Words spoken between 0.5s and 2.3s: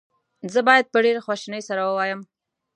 زه باید په ډېرې خواشینۍ سره ووایم.